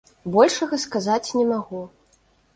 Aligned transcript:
Большага 0.35 0.79
сказаць 0.85 1.31
не 1.37 1.45
магу. 1.53 1.85